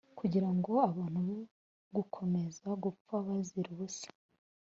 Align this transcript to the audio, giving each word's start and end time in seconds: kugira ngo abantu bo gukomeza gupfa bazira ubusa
kugira 0.19 0.49
ngo 0.55 0.71
abantu 0.89 1.19
bo 1.29 1.35
gukomeza 1.95 2.67
gupfa 2.83 3.15
bazira 3.25 3.67
ubusa 3.73 4.07